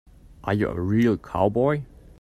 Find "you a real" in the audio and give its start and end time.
0.55-1.15